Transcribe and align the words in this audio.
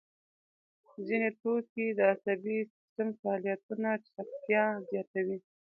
ځیني 1.05 1.29
توکي 1.41 1.85
د 1.97 1.99
عصبي 2.13 2.57
سیستم 2.71 3.07
فعالیتونه 3.19 3.89
چټکتیا 4.05 4.63
زیاتوي. 4.89 5.37